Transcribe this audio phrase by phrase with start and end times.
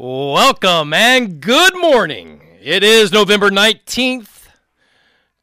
[0.00, 2.40] Welcome and good morning.
[2.62, 4.46] It is November 19th,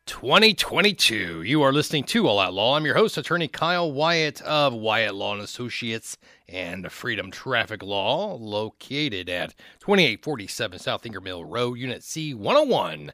[0.05, 1.41] 2022.
[1.41, 2.77] You are listening to All Out Law.
[2.77, 8.35] I'm your host, attorney Kyle Wyatt of Wyatt Law and Associates and Freedom Traffic Law,
[8.35, 13.11] located at 2847 South Ingram Mill Road, Unit C 101.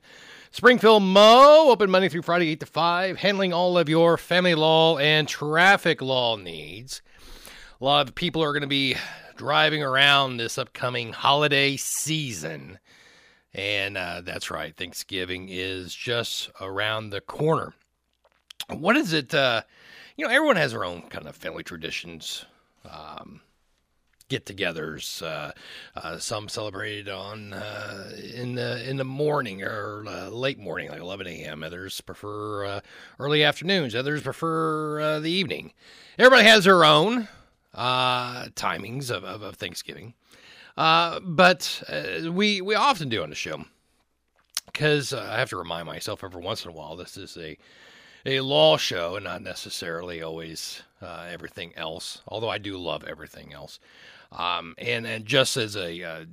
[0.52, 5.00] Springfield Mo, open Monday through Friday, 8 to 5, handling all of your family law
[5.00, 7.02] and traffic law needs.
[7.80, 8.96] A lot of people are going to be
[9.42, 12.78] driving around this upcoming holiday season.
[13.56, 17.74] And uh, that's right, Thanksgiving is just around the corner.
[18.70, 19.34] What is it?
[19.34, 19.64] Uh,
[20.16, 22.46] you know, everyone has their own kind of family traditions,
[22.88, 23.42] um,
[24.30, 25.24] get-togethers.
[25.24, 25.54] Uh,
[25.96, 31.02] uh some celebrated on uh, in the in the morning or uh, late morning, like
[31.02, 31.64] 11 a.m.
[31.64, 32.80] Others prefer
[33.18, 33.96] early afternoons.
[33.96, 35.74] Others prefer the evening.
[36.20, 37.28] Everybody has their own
[37.74, 40.14] uh, timings of, of, of Thanksgiving.
[40.78, 43.66] Uh, but uh, we we often do on the show
[44.66, 47.58] because uh, I have to remind myself every once in a while this is a
[48.26, 52.22] a law show and not necessarily always uh, everything else.
[52.28, 53.80] Although I do love everything else.
[54.32, 56.26] Um, and and just as a uh,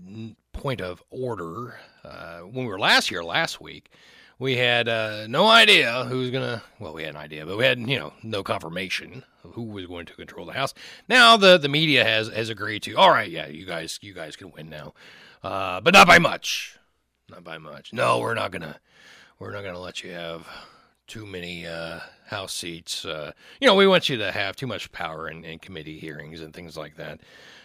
[0.53, 3.91] point of order, uh, when we were last here last week,
[4.39, 6.63] we had uh, no idea who was gonna.
[6.79, 9.87] Well, we had an idea, but we had you know no confirmation of who was
[9.87, 10.75] going to control the house.
[11.09, 12.95] Now the the media has has agreed to.
[12.95, 14.95] All right, yeah, you guys you guys can win now,
[15.43, 16.79] uh, but not by much.
[17.29, 17.93] Not by much.
[17.93, 18.81] No, we're not gonna
[19.39, 20.47] we're not gonna let you have
[21.09, 23.05] too many uh, house seats.
[23.05, 26.41] Uh, you know, we want you to have too much power in, in committee hearings
[26.41, 27.21] and things like that.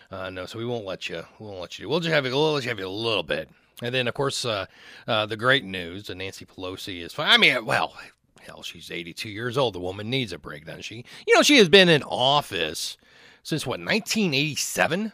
[0.09, 1.23] Uh, no, so we won't let you.
[1.39, 1.89] We won't let you.
[1.89, 2.31] We'll just have you.
[2.31, 3.49] We'll let you have you a little bit.
[3.83, 4.65] And then, of course, uh,
[5.05, 7.29] uh, the great news: that Nancy Pelosi is fine.
[7.29, 7.93] I mean, well,
[8.39, 9.75] hell, she's 82 years old.
[9.75, 11.03] The woman needs a break, doesn't she?
[11.27, 12.97] You know, she has been in office
[13.43, 15.11] since what 1987.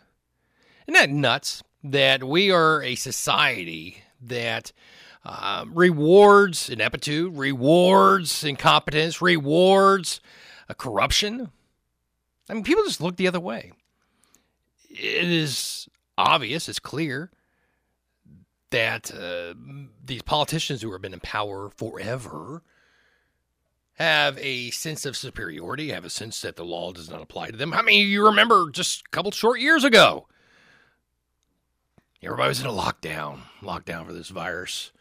[0.88, 1.64] Isn't that nuts?
[1.84, 4.72] That we are a society that
[5.26, 10.22] uh, rewards ineptitude, rewards incompetence, rewards
[10.70, 11.50] uh, corruption.
[12.48, 13.72] I mean, people just look the other way.
[14.92, 15.88] It is
[16.18, 17.32] obvious, it's clear
[18.72, 19.54] that uh,
[20.04, 22.64] these politicians who have been in power forever
[23.94, 27.58] have a sense of superiority, have a sense that the law does not apply to
[27.58, 27.74] them.
[27.74, 30.28] I mean, you remember just a couple short years ago,
[32.24, 34.92] everybody was in a lockdown, lockdown for this virus.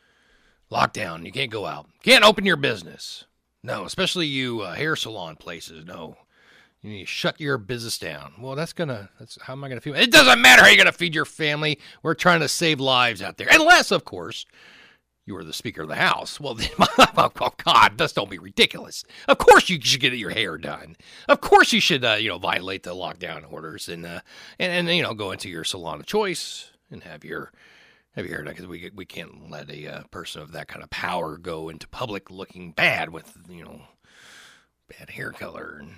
[0.70, 3.24] Lockdown, you can't go out, can't open your business.
[3.62, 5.84] No, especially you uh, hair salon places.
[5.84, 6.16] No,
[6.82, 8.34] you need to shut your business down.
[8.38, 9.10] Well, that's gonna.
[9.18, 9.94] That's how am I gonna feel?
[9.94, 11.78] It doesn't matter how you're gonna feed your family.
[12.02, 14.46] We're trying to save lives out there, unless, of course,
[15.26, 16.40] you are the Speaker of the House.
[16.40, 19.04] Well, then, oh God, just don't be ridiculous.
[19.26, 20.96] Of course, you should get your hair done.
[21.28, 24.20] Of course, you should, uh, you know, violate the lockdown orders and, uh,
[24.58, 27.52] and and you know, go into your salon of choice and have your
[28.14, 30.82] have your hair done because we we can't let a uh, person of that kind
[30.82, 33.82] of power go into public looking bad with you know
[34.88, 35.96] bad hair color and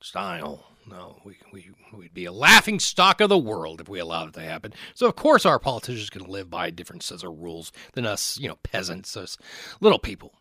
[0.00, 0.64] style.
[0.86, 4.34] No, we, we, we'd be a laughing stock of the world if we allowed it
[4.34, 4.72] to happen.
[4.94, 8.48] So, of course, our politicians can live by different sets of rules than us, you
[8.48, 9.36] know, peasants, us
[9.80, 10.32] little people.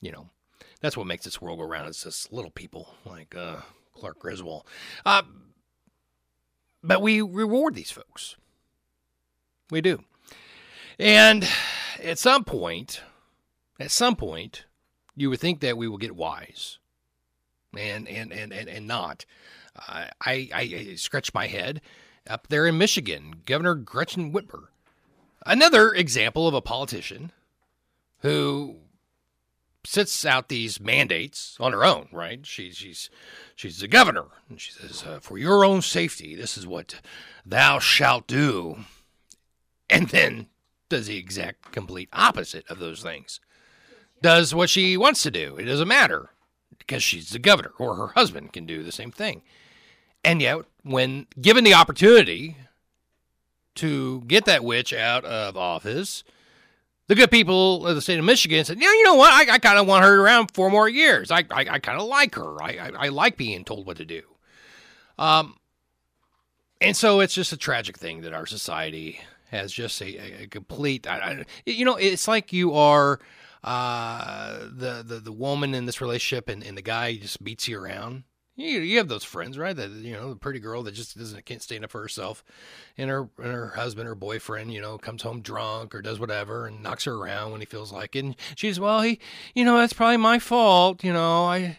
[0.00, 0.30] You know,
[0.80, 1.88] that's what makes this world go round.
[1.88, 3.56] It's just little people like uh,
[3.94, 4.66] Clark Griswold.
[5.06, 5.22] Uh,
[6.82, 8.36] but we reward these folks.
[9.70, 10.04] We do.
[10.98, 11.48] And
[12.02, 13.00] at some point,
[13.80, 14.66] at some point,
[15.16, 16.78] you would think that we will get wise
[17.78, 19.24] and and and and, and not.
[19.76, 21.80] Uh, I, I scratch my head
[22.28, 24.68] up there in Michigan, Governor Gretchen Whitmer,
[25.44, 27.32] another example of a politician
[28.20, 28.76] who
[29.84, 32.08] sits out these mandates on her own.
[32.12, 32.46] Right?
[32.46, 33.10] She's she's
[33.56, 37.00] she's the governor, and she says, uh, "For your own safety, this is what
[37.44, 38.84] thou shalt do,"
[39.90, 40.48] and then
[40.88, 43.40] does the exact complete opposite of those things.
[44.22, 45.56] Does what she wants to do.
[45.56, 46.30] It doesn't matter
[46.86, 49.42] because she's the governor, or her husband can do the same thing.
[50.24, 52.56] And yet, when given the opportunity
[53.76, 56.24] to get that witch out of office,
[57.08, 59.32] the good people of the state of Michigan said, "Yeah, you know what?
[59.32, 61.30] I, I kind of want her around four more years.
[61.30, 62.62] I, I, I kind of like her.
[62.62, 64.22] I, I, I, like being told what to do."
[65.18, 65.56] Um,
[66.80, 69.20] and so it's just a tragic thing that our society
[69.50, 71.06] has just a, a complete.
[71.06, 73.20] I, you know, it's like you are
[73.64, 77.80] uh, the, the the woman in this relationship and, and the guy just beats you
[77.80, 78.24] around.
[78.56, 79.74] You, you have those friends, right?
[79.74, 82.44] That you know, the pretty girl that just doesn't can't stand up for herself,
[82.98, 86.66] and her and her husband or boyfriend, you know, comes home drunk or does whatever
[86.66, 88.24] and knocks her around when he feels like it.
[88.24, 89.18] And she's well, he,
[89.54, 91.02] you know, that's probably my fault.
[91.02, 91.78] You know, I,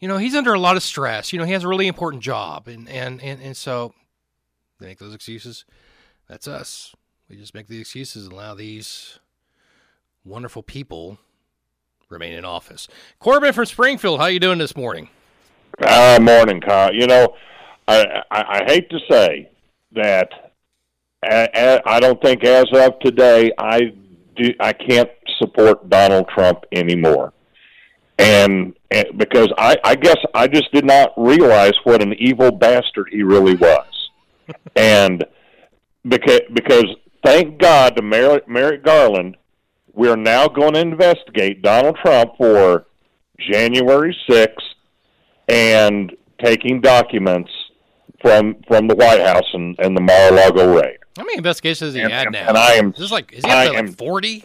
[0.00, 1.30] you know, he's under a lot of stress.
[1.30, 3.92] You know, he has a really important job, and and and and so
[4.80, 5.66] they make those excuses.
[6.26, 6.94] That's us.
[7.28, 9.18] We just make the excuses and allow these
[10.28, 11.18] wonderful people
[12.10, 12.86] remain in office.
[13.18, 15.08] Corbin from Springfield, how are you doing this morning?
[15.84, 16.94] Uh, morning, Kyle.
[16.94, 17.34] You know,
[17.86, 19.50] I, I, I hate to say
[19.92, 20.52] that
[21.24, 23.92] I, I don't think as of today I
[24.36, 27.32] do I can't support Donald Trump anymore,
[28.18, 33.08] and, and because I, I guess I just did not realize what an evil bastard
[33.10, 34.10] he really was,
[34.76, 35.24] and
[36.06, 36.86] because because
[37.24, 39.36] thank God to Merrick, Merrick Garland,
[39.98, 42.86] we are now going to investigate Donald Trump for
[43.38, 44.64] January sixth
[45.48, 47.50] and taking documents
[48.22, 50.98] from from the White House and, and the Mar-a-Lago raid.
[51.16, 52.48] How many investigations has he And- had and- now?
[52.48, 54.44] and I am- Is this like is he up I to like am- forty?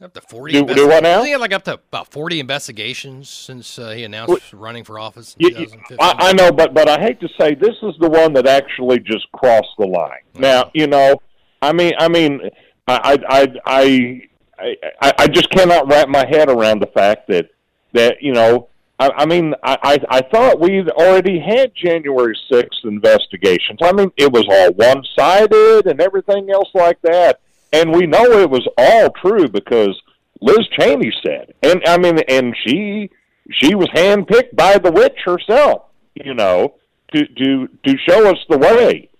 [0.00, 0.52] Up to forty.
[0.54, 1.20] Do- do what now?
[1.20, 4.98] Is he had like up to about forty investigations since uh, he announced running for
[4.98, 5.98] office in You- you- 2015?
[6.00, 8.98] I, I know, but but I hate to say this is the one that actually
[9.00, 10.22] just crossed the line.
[10.34, 11.20] Now you know,
[11.62, 12.40] I mean, I mean,
[12.88, 14.22] I I I
[14.58, 17.50] I, I, I just cannot wrap my head around the fact that
[17.92, 18.68] that you know.
[19.00, 23.78] I, I mean, I, I I thought we'd already had January sixth investigations.
[23.80, 27.40] I mean, it was all one sided and everything else like that,
[27.72, 30.00] and we know it was all true because
[30.40, 33.10] Liz Cheney said, and I mean, and she
[33.52, 35.84] she was handpicked by the witch herself,
[36.14, 36.74] you know,
[37.14, 39.10] to to to show us the way,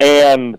[0.00, 0.58] and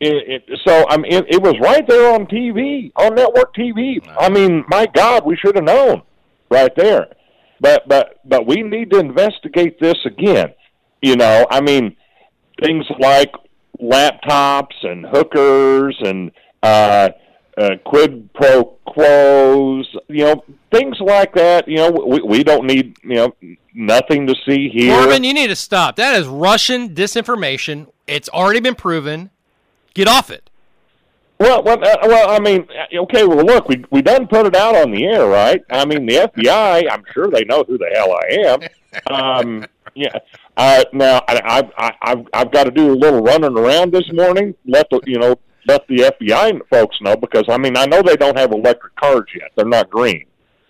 [0.00, 3.98] it, it, so I mean, it, it was right there on TV, on network TV.
[4.18, 6.02] I mean, my God, we should have known
[6.50, 7.08] right there.
[7.60, 10.54] But but but we need to investigate this again.
[11.02, 11.96] You know, I mean,
[12.62, 13.32] things like
[13.80, 16.30] laptops and hookers and
[16.62, 17.10] uh,
[17.56, 19.96] uh, quid pro quos.
[20.08, 21.66] You know, things like that.
[21.66, 23.34] You know, we we don't need you know
[23.74, 24.94] nothing to see here.
[24.94, 25.96] Corbin, you need to stop.
[25.96, 27.88] That is Russian disinformation.
[28.06, 29.30] It's already been proven.
[29.98, 30.48] Get off it.
[31.40, 32.30] Well, well, uh, well.
[32.30, 33.26] I mean, uh, okay.
[33.26, 35.60] Well, look, we we done put it out on the air, right?
[35.70, 36.86] I mean, the FBI.
[36.88, 38.68] I'm sure they know who the hell I
[39.10, 39.12] am.
[39.12, 39.66] Um,
[39.96, 40.16] yeah.
[40.56, 44.54] Uh, now, I, I, I've I've got to do a little running around this morning.
[44.64, 45.34] Let the you know
[45.66, 49.26] let the FBI folks know because I mean I know they don't have electric cars
[49.34, 49.50] yet.
[49.56, 50.26] They're not green,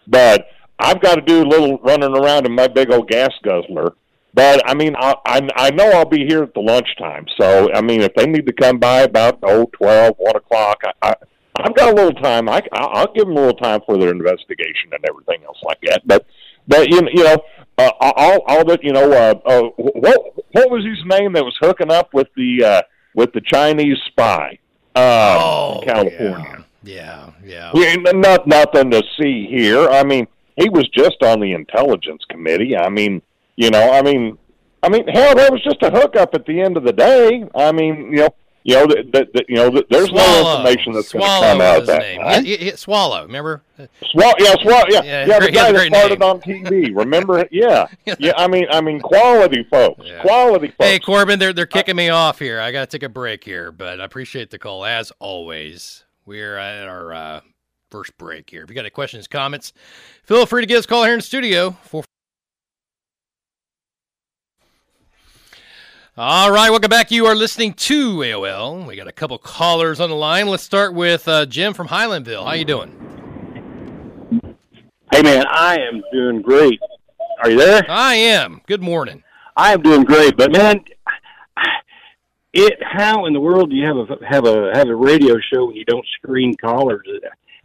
[0.07, 0.47] but
[0.79, 3.93] I've got to do a little running around in my big old gas guzzler.
[4.35, 7.27] But I mean, I, I I know I'll be here at the lunchtime.
[7.41, 10.93] So I mean, if they need to come by about oh twelve, one o'clock, I,
[11.11, 11.15] I
[11.57, 12.49] I've got a little time.
[12.49, 16.03] I I'll give them a little time for their investigation and everything else like that.
[16.07, 16.27] But
[16.69, 17.43] but you you know
[17.79, 21.57] uh, all all that you know uh, uh, what what was his name that was
[21.61, 22.83] hooking up with the uh,
[23.15, 24.59] with the Chinese spy
[24.95, 26.65] uh, in California.
[26.83, 27.71] Yeah, yeah.
[27.75, 29.89] Yeah, n- not nothing to see here.
[29.89, 30.27] I mean,
[30.57, 32.77] he was just on the intelligence committee.
[32.77, 33.21] I mean,
[33.59, 34.39] you know, I mean,
[34.85, 37.45] I mean, hell, that was just a hookup at the end of the day.
[37.55, 38.29] I mean, you know,
[38.63, 41.61] you know that, that, that you know that there's no information that's going to come
[41.61, 41.99] out of his that.
[42.01, 42.21] name.
[42.21, 42.45] Right?
[42.45, 43.63] Yeah, yeah, yeah, Swallow, remember?
[44.13, 45.39] Swallow, yeah, swallow, yeah, Yeah, yeah.
[45.41, 46.29] the had guy that started name.
[46.29, 46.95] on TV.
[46.97, 47.49] Remember?
[47.51, 47.87] Yeah,
[48.19, 48.33] yeah.
[48.37, 50.21] I mean, I mean, quality folks, Yeah.
[50.21, 50.85] quality folks.
[50.87, 52.61] Hey, Corbin, they're they're kicking me off here.
[52.61, 56.05] I got to take a break here, but I appreciate the call as always.
[56.27, 57.41] We're at our uh,
[57.91, 58.63] first break here.
[58.63, 59.73] If you got any questions, comments,
[60.25, 61.71] feel free to give us a call here in the studio.
[61.83, 62.05] Four-
[66.21, 67.13] All right, welcome back.
[67.13, 68.85] You are listening to AOL.
[68.85, 70.49] We got a couple callers on the line.
[70.49, 72.45] Let's start with uh, Jim from Highlandville.
[72.45, 72.91] How you doing?
[75.13, 76.81] Hey man, I am doing great.
[77.41, 77.87] Are you there?
[77.89, 78.63] I am.
[78.67, 79.23] Good morning.
[79.57, 80.81] I am doing great, but man,
[82.53, 85.67] it how in the world do you have a have a have a radio show
[85.67, 87.07] when you don't screen callers?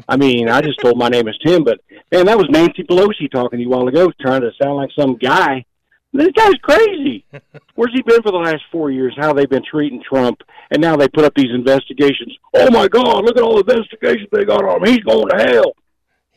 [0.07, 1.79] I mean, I just told my name is Tim, but
[2.11, 4.91] man, that was Nancy Pelosi talking to you a while ago, trying to sound like
[4.95, 5.65] some guy.
[6.13, 7.25] This guy's crazy.
[7.75, 9.15] Where's he been for the last four years?
[9.17, 10.41] How they've been treating Trump,
[10.71, 12.37] and now they put up these investigations.
[12.53, 13.25] Oh my God!
[13.25, 14.93] Look at all the investigations they got on him.
[14.93, 15.73] He's going to hell.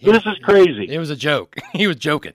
[0.00, 0.86] This is crazy.
[0.88, 1.56] It was a joke.
[1.72, 2.32] he was joking.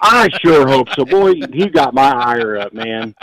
[0.00, 1.04] I sure hope so.
[1.04, 3.14] Boy, he got my ire up, man.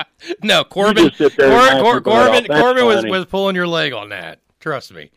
[0.44, 1.08] No, Corbin.
[1.08, 2.46] just sit there Cor- Cor- your Corbin.
[2.46, 4.40] Corbin was, was pulling your leg on that.
[4.60, 5.12] Trust me.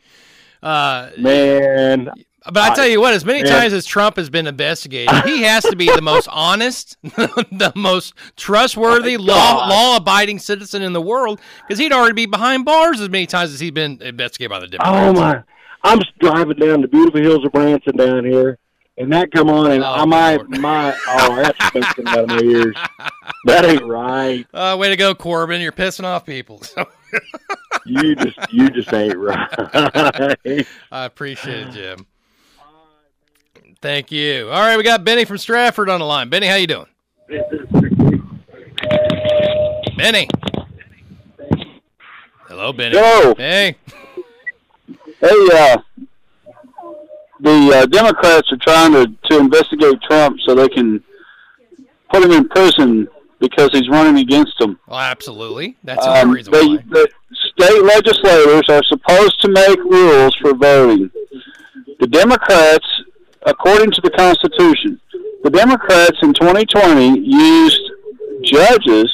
[0.62, 2.11] Uh, Man,
[2.46, 5.62] but I tell you what, as many times as Trump has been investigated, he has
[5.64, 11.40] to be the most honest, the most trustworthy, law law abiding citizen in the world
[11.66, 14.66] because he'd already be behind bars as many times as he's been investigated by the
[14.68, 15.08] Democrats.
[15.08, 15.42] oh my!
[15.84, 18.58] I'm driving down the beautiful hills of Branson down here,
[18.99, 20.50] and that come on, and Oh, I my Lord.
[20.58, 22.76] my oh, that's smoking out of my ears.
[23.46, 24.46] That ain't right.
[24.54, 25.61] Uh, way to go, Corbin!
[25.61, 26.62] You're pissing off people.
[27.84, 30.66] You just you just ain't right.
[30.92, 32.06] I appreciate it, Jim.
[33.83, 34.49] Thank you.
[34.49, 36.29] All right, we got Benny from Stratford on the line.
[36.29, 36.87] Benny, how you doing?
[39.97, 40.29] Benny.
[42.49, 42.95] Hello, Benny.
[42.97, 43.35] Yo.
[43.37, 43.77] Hey.
[45.21, 45.77] Hey, uh,
[47.41, 51.03] the uh, Democrats are trying to, to investigate Trump so they can
[52.12, 53.09] put him in prison
[53.41, 54.79] because he's running against them.
[54.87, 55.77] Well, absolutely.
[55.83, 56.77] That's Um, reason they, why.
[56.89, 57.09] the
[57.57, 61.11] state legislators are supposed to make rules for voting.
[61.99, 62.87] The Democrats,
[63.46, 65.00] according to the Constitution,
[65.42, 67.90] the Democrats in 2020 used
[68.44, 69.11] judges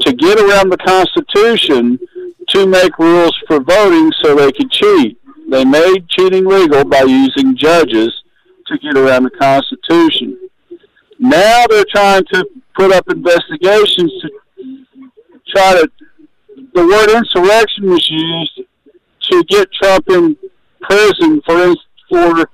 [0.00, 1.98] to get around the Constitution
[2.48, 5.18] to make rules for voting so they could cheat.
[5.50, 8.14] They made cheating legal by using judges
[8.66, 10.38] to get around the Constitution.
[11.18, 12.46] Now they're trying to
[12.76, 14.30] put up investigations to
[15.48, 15.90] try to
[16.72, 18.60] the word insurrection was used
[19.22, 20.36] to get Trump in
[20.80, 21.74] prison for
[22.08, 22.48] for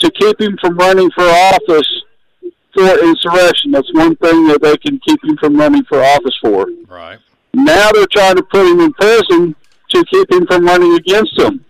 [0.00, 2.02] to keep him from running for office
[2.74, 3.72] for insurrection.
[3.72, 6.66] That's one thing that they can keep him from running for office for.
[6.86, 7.18] Right.
[7.54, 9.56] Now they're trying to put him in prison
[9.90, 11.64] to keep him from running against them.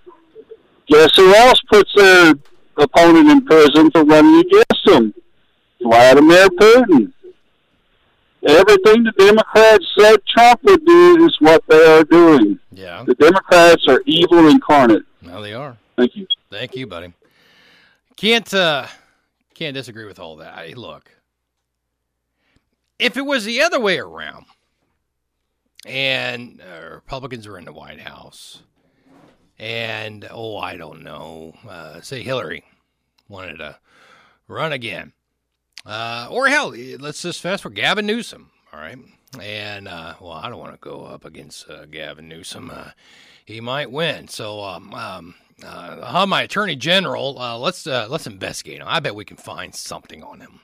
[0.89, 2.35] Guess who else puts their
[2.77, 5.15] opponent in prison for running against them?
[5.83, 7.13] Vladimir Putin.
[8.47, 12.59] Everything the Democrats said Trump would do is what they are doing.
[12.73, 13.05] Yeah.
[13.05, 15.03] The Democrats are evil incarnate.
[15.23, 15.77] Now they are.
[15.97, 16.27] Thank you.
[16.51, 17.13] Thank you, buddy.
[18.19, 18.89] Can't uh
[19.55, 20.53] can't disagree with all that.
[20.53, 21.09] I, look,
[22.99, 24.47] if it was the other way around,
[25.87, 28.65] and uh, Republicans were in the White House,
[29.57, 32.65] and oh, I don't know, uh, say Hillary
[33.29, 33.79] wanted to
[34.49, 35.13] run again,
[35.87, 38.51] uh, or hell, let's just fast for Gavin Newsom.
[38.73, 38.99] All right,
[39.41, 42.73] and uh, well, I don't want to go up against uh, Gavin Newsom.
[42.75, 42.91] Uh,
[43.45, 44.27] he might win.
[44.27, 47.39] So um, um, uh, I'll my attorney general.
[47.39, 48.87] Uh, let's uh, let's investigate him.
[48.89, 50.61] I bet we can find something on him.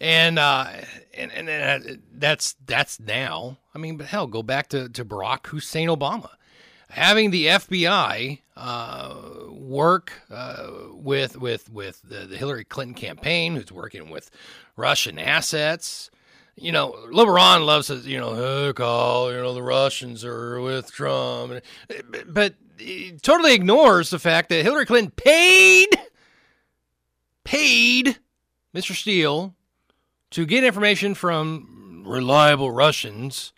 [0.00, 0.68] And uh,
[1.14, 3.58] and and uh, that's that's now.
[3.74, 6.30] I mean, but hell, go back to to Barack Hussein Obama,
[6.90, 9.14] having the FBI uh,
[9.50, 14.30] work uh, with with with the, the Hillary Clinton campaign, who's working with
[14.76, 16.10] Russian assets.
[16.54, 20.90] You know, LeBron loves to, you know, hey, call, you know, the Russians are with
[20.90, 21.62] Trump.
[22.26, 22.54] But
[23.22, 25.88] totally ignores the fact that Hillary Clinton paid,
[27.44, 28.18] paid
[28.74, 28.94] Mr.
[28.94, 29.54] Steele
[30.30, 33.52] to get information from reliable Russians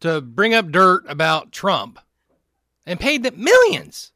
[0.00, 1.98] to bring up dirt about Trump
[2.86, 4.12] and paid them millions.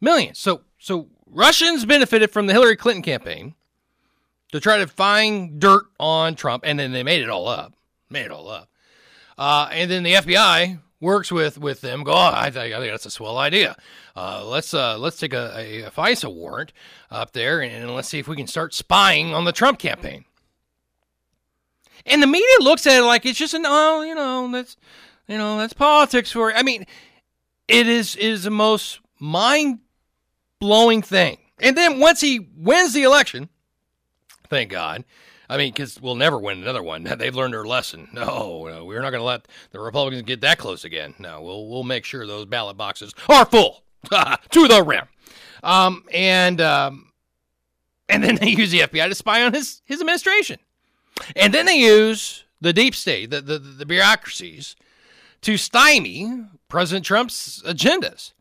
[0.00, 0.38] Millions.
[0.38, 3.54] So so Russians benefited from the Hillary Clinton campaign
[4.50, 7.74] to try to find dirt on Trump, and then they made it all up.
[8.10, 8.68] Made it all up.
[9.38, 12.04] Uh, and then the FBI works with with them.
[12.04, 13.76] Go, oh, I think I think that's a swell idea.
[14.16, 16.72] Uh, let's uh, let's take a, a, a FISA warrant
[17.10, 20.24] up there, and, and let's see if we can start spying on the Trump campaign.
[22.06, 24.76] And the media looks at it like it's just an oh, you know, that's
[25.28, 26.54] you know, that's politics for.
[26.54, 26.86] I mean,
[27.68, 29.80] it is is the most mind
[30.58, 31.38] blowing thing.
[31.58, 33.48] And then once he wins the election,
[34.48, 35.04] thank God.
[35.52, 37.02] I mean, because we'll never win another one.
[37.18, 38.08] They've learned their lesson.
[38.12, 41.14] No, no we're not going to let the Republicans get that close again.
[41.18, 45.06] No, we'll we'll make sure those ballot boxes are full to the rim.
[45.62, 47.12] Um, and um,
[48.08, 50.58] and then they use the FBI to spy on his his administration,
[51.36, 54.74] and then they use the deep state, the the, the bureaucracies,
[55.42, 58.32] to stymie President Trump's agendas.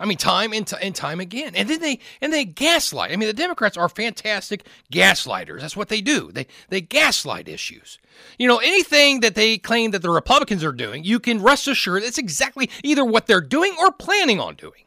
[0.00, 3.12] I mean, time and, t- and time again, and then they and they gaslight.
[3.12, 5.60] I mean, the Democrats are fantastic gaslighters.
[5.60, 6.32] That's what they do.
[6.32, 7.98] They they gaslight issues.
[8.38, 12.02] You know, anything that they claim that the Republicans are doing, you can rest assured
[12.02, 14.84] it's exactly either what they're doing or planning on doing.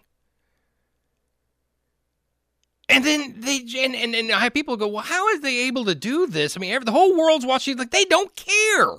[2.90, 5.86] And then they and, and, and I have people go, well, how are they able
[5.86, 6.58] to do this?
[6.58, 7.78] I mean, every, the whole world's watching.
[7.78, 8.96] Like they don't care.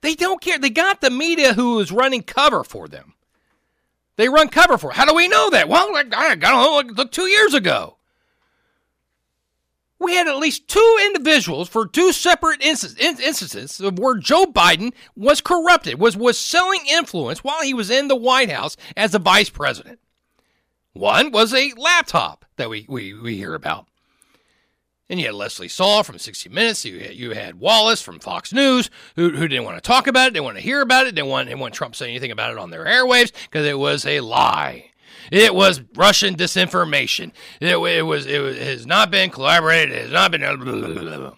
[0.00, 0.58] They don't care.
[0.58, 3.14] They got the media who is running cover for them.
[4.16, 4.92] They run cover for.
[4.92, 5.68] How do we know that?
[5.68, 6.94] Well, I, I don't know.
[6.94, 7.96] Look, two years ago,
[9.98, 15.40] we had at least two individuals for two separate instances of where Joe Biden was
[15.40, 19.50] corrupted, was was selling influence while he was in the White House as a vice
[19.50, 20.00] president.
[20.92, 23.86] One was a laptop that we we, we hear about.
[25.08, 26.84] And you had Lesley Stahl from 60 Minutes.
[26.84, 30.28] You had, you had Wallace from Fox News, who, who didn't want to talk about
[30.28, 32.32] it, didn't want to hear about it, didn't want, didn't want Trump to say anything
[32.32, 34.90] about it on their airwaves because it was a lie.
[35.30, 37.32] It was Russian disinformation.
[37.60, 39.96] It, it was it, was, it has not been collaborated.
[39.96, 40.40] It has not been.
[40.40, 41.32] Blah, blah, blah,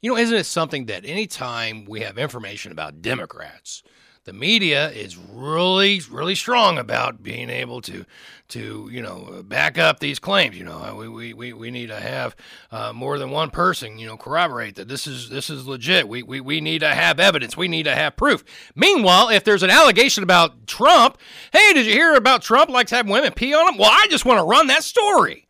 [0.00, 3.82] you know, isn't it something that anytime we have information about Democrats,
[4.28, 8.04] the media is really, really strong about being able to,
[8.48, 10.54] to you know, back up these claims.
[10.54, 12.36] You know, we we, we, need to have
[12.70, 16.06] uh, more than one person, you know, corroborate that this is this is legit.
[16.06, 17.56] We, we we need to have evidence.
[17.56, 18.44] We need to have proof.
[18.74, 21.16] Meanwhile, if there's an allegation about Trump,
[21.50, 23.78] hey, did you hear about Trump likes having women pee on him?
[23.78, 25.48] Well, I just want to run that story.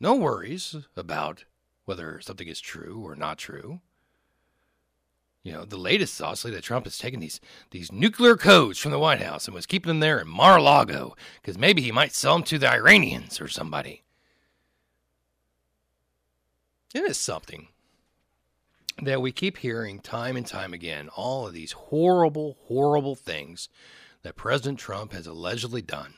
[0.00, 1.44] No worries about
[1.84, 3.80] whether something is true or not true.
[5.46, 8.90] You know, the latest is obviously that Trump has taken these these nuclear codes from
[8.90, 12.32] the White House and was keeping them there in Mar-a-Lago because maybe he might sell
[12.32, 14.02] them to the Iranians or somebody.
[16.92, 17.68] It is something
[19.00, 21.10] that we keep hearing time and time again.
[21.10, 23.68] All of these horrible, horrible things
[24.22, 26.14] that President Trump has allegedly done.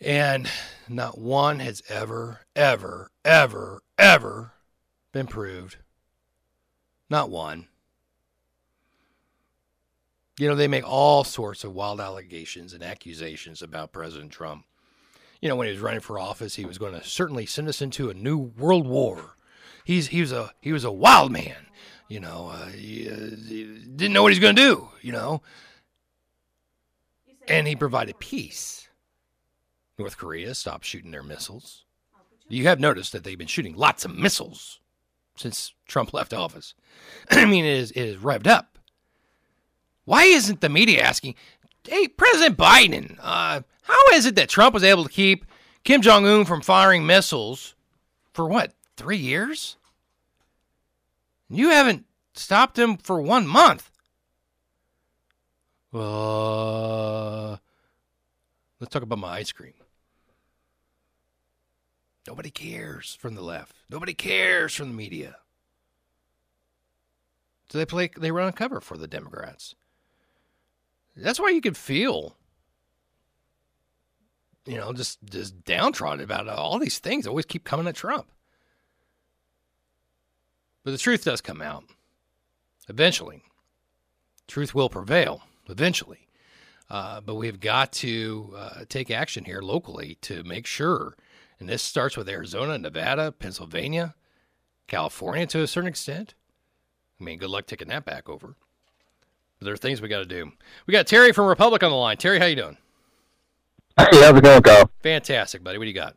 [0.00, 0.48] And
[0.88, 4.54] not one has ever, ever, ever, ever
[5.12, 5.76] been proved
[7.10, 7.66] not one.
[10.38, 14.64] You know, they make all sorts of wild allegations and accusations about President Trump.
[15.42, 17.82] You know, when he was running for office, he was going to certainly send us
[17.82, 19.36] into a new world war.
[19.84, 21.66] He's he was a he was a wild man.
[22.08, 24.88] You know, uh, he, uh, he didn't know what he's going to do.
[25.02, 25.42] You know,
[27.48, 28.88] and he provided peace.
[29.98, 31.84] North Korea stopped shooting their missiles.
[32.48, 34.80] You have noticed that they've been shooting lots of missiles
[35.36, 36.74] since Trump left office.
[37.30, 38.78] I mean, it is, it is revved up.
[40.04, 41.34] Why isn't the media asking,
[41.86, 45.46] hey, President Biden, uh, how is it that Trump was able to keep
[45.84, 47.74] Kim Jong un from firing missiles
[48.32, 49.76] for what, three years?
[51.48, 53.90] You haven't stopped him for one month.
[55.92, 57.56] Uh,
[58.78, 59.74] let's talk about my ice cream.
[62.30, 63.74] Nobody cares from the left.
[63.90, 65.38] Nobody cares from the media.
[67.68, 69.74] So they play they run cover for the Democrats.
[71.16, 72.36] That's why you could feel
[74.64, 78.28] you know, just just downtrodden about all these things always keep coming at Trump.
[80.84, 81.82] But the truth does come out.
[82.88, 83.42] Eventually.
[84.46, 86.28] Truth will prevail eventually.
[86.88, 91.16] Uh, but we've got to uh, take action here locally to make sure
[91.60, 94.14] and this starts with Arizona, Nevada, Pennsylvania,
[94.88, 96.34] California to a certain extent.
[97.20, 98.56] I mean, good luck taking that back over.
[99.58, 100.52] But there are things we got to do.
[100.86, 102.16] We got Terry from Republic on the line.
[102.16, 102.78] Terry, how you doing?
[103.98, 104.90] Hey, how's it going, Kyle?
[105.02, 105.76] Fantastic, buddy.
[105.76, 106.16] What do you got?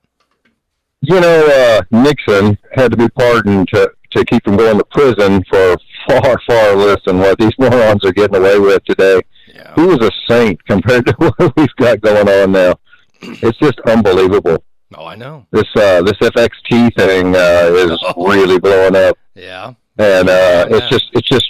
[1.01, 5.43] You know, uh, Nixon had to be pardoned to, to keep from going to prison
[5.49, 5.75] for
[6.07, 9.21] far, far less than what these morons are getting away with today.
[9.53, 9.75] Yeah.
[9.75, 12.75] He was a saint compared to what we've got going on now.
[13.21, 14.63] It's just unbelievable.
[14.97, 15.45] Oh, I know.
[15.51, 19.73] This uh, this FTX thing uh, is really blowing up, Yeah.
[19.97, 20.77] and uh, Yeah.
[20.77, 21.45] it's just it's just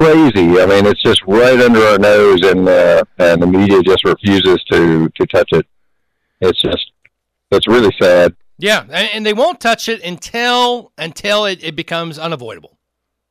[0.00, 0.60] crazy.
[0.60, 4.62] I mean, it's just right under our nose, and uh, and the media just refuses
[4.70, 5.66] to to touch it.
[6.40, 6.90] It's just
[7.50, 8.34] it's really sad.
[8.58, 12.78] Yeah, and, and they won't touch it until until it, it becomes unavoidable.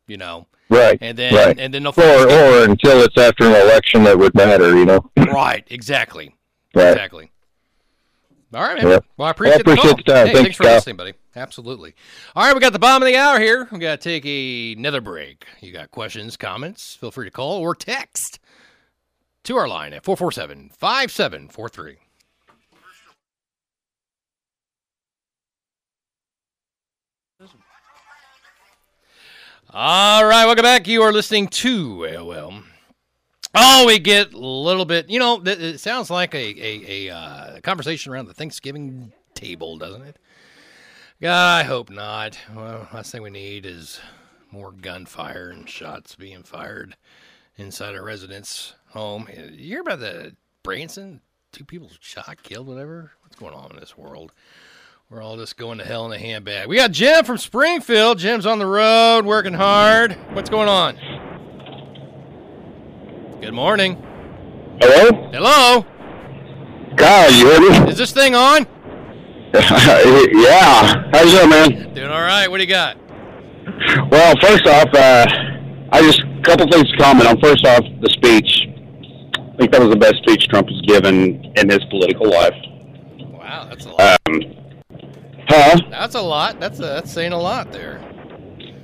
[0.07, 0.97] You know, Right.
[1.01, 1.57] and then right.
[1.59, 5.09] and then they'll or or until it's after an election that would matter, you know.
[5.17, 6.35] right, exactly,
[6.75, 6.91] Right.
[6.91, 7.31] exactly.
[8.53, 8.87] All right, man.
[8.91, 9.05] Yep.
[9.17, 10.15] Well, I appreciate, appreciate the, the call.
[10.15, 10.27] time.
[10.27, 10.73] Hey, Thanks, thanks for Kyle.
[10.75, 11.13] listening, buddy.
[11.35, 11.95] Absolutely.
[12.35, 13.67] All right, we got the bottom of the hour here.
[13.71, 15.45] We got to take another break.
[15.61, 16.95] You got questions, comments?
[16.95, 18.39] Feel free to call or text
[19.45, 21.97] to our line at 447 5743.
[29.71, 30.87] All right, welcome back.
[30.87, 32.63] You are listening to AOL.
[33.55, 37.59] Oh, we get a little bit, you know, it sounds like a, a, a uh,
[37.61, 40.17] conversation around the Thanksgiving table, doesn't it?
[41.21, 42.39] God, I hope not.
[42.55, 43.99] Well, last thing we need is
[44.51, 46.95] more gunfire and shots being fired
[47.55, 49.27] inside a residence home.
[49.51, 51.21] You hear about the Branson?
[51.51, 53.11] Two people shot, killed, whatever?
[53.21, 54.33] What's going on in this world?
[55.09, 56.67] We're all just going to hell in a handbag.
[56.67, 58.17] We got Jim from Springfield.
[58.17, 60.17] Jim's on the road, working hard.
[60.33, 61.32] What's going on?
[63.43, 64.01] Good morning.
[64.79, 65.29] Hello?
[65.33, 65.85] Hello.
[66.95, 67.91] Kyle, you hear me?
[67.91, 68.59] Is this thing on?
[69.53, 71.09] yeah.
[71.11, 71.93] How you doing, man?
[71.93, 72.47] Doing all right.
[72.47, 72.95] What do you got?
[74.09, 75.25] Well, first off, uh,
[75.91, 77.37] I just a couple things to comment on.
[77.41, 78.69] First off, the speech.
[79.35, 82.55] I think that was the best speech Trump has given in his political life.
[83.27, 84.19] Wow, that's a lot.
[84.25, 84.41] Um,
[85.49, 85.79] huh?
[85.89, 86.61] That's a lot.
[86.61, 87.99] That's a, that's saying a lot there.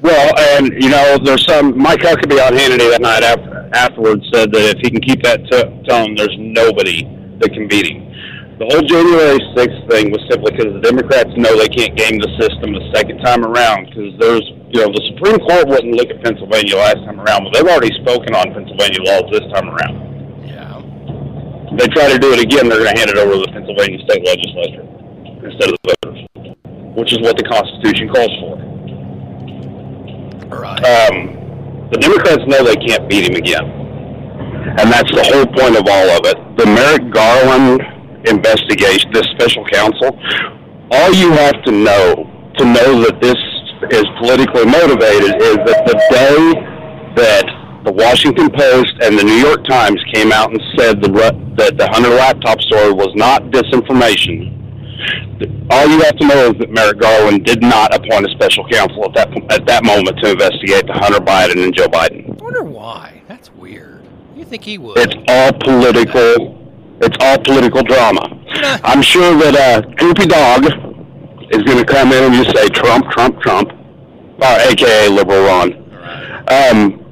[0.01, 1.77] Well, and you know, there's some.
[1.77, 5.43] Mike Huckabee on Hannity that night after, afterwards said that if he can keep that
[5.43, 7.03] t- tone, there's nobody
[7.43, 8.07] that can beat him.
[8.59, 12.27] The whole January 6th thing was simply because the Democrats know they can't game the
[12.35, 16.19] system the second time around because there's, you know, the Supreme Court wouldn't look at
[16.19, 19.95] Pennsylvania last time around, but they've already spoken on Pennsylvania laws this time around.
[20.43, 20.75] Yeah.
[21.71, 23.51] If they try to do it again, they're going to hand it over to the
[23.55, 24.83] Pennsylvania state legislature
[25.39, 26.19] instead of the voters,
[26.99, 28.68] which is what the Constitution calls for.
[30.49, 30.81] Right.
[30.83, 33.65] Um, the Democrats know they can't beat him again.
[34.77, 36.37] And that's the whole point of all of it.
[36.57, 37.81] The Merrick Garland
[38.27, 40.13] investigation, this special counsel,
[40.91, 42.25] all you have to know
[42.57, 43.37] to know that this
[43.95, 46.53] is politically motivated is that the day
[47.15, 47.45] that
[47.85, 51.09] the Washington Post and the New York Times came out and said the,
[51.57, 54.58] that the Hunter laptop story was not disinformation,
[55.71, 59.05] all you have to know is that Merrick Garland did not appoint a special counsel
[59.05, 62.29] at that at that moment to investigate the Hunter Biden and Joe Biden.
[62.39, 63.21] I wonder why.
[63.27, 64.03] That's weird.
[64.35, 64.97] You think he would?
[64.97, 66.57] It's all political.
[67.01, 68.21] It's all political drama.
[68.83, 70.65] I'm sure that uh, Droopy Dog
[71.51, 75.73] is going to come in and just say Trump, Trump, Trump, or AKA Liberal Ron.
[76.49, 77.05] Um,